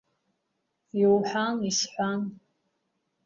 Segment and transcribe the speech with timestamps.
[1.01, 2.21] Иуҳәан, исҳәан…